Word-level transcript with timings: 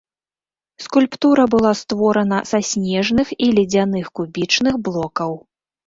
Скульптура 0.85 1.45
была 1.53 1.73
створана 1.83 2.39
са 2.55 2.63
снежных 2.73 3.27
і 3.43 3.53
ледзяных 3.61 4.05
кубічных 4.21 4.73
блокаў. 4.89 5.31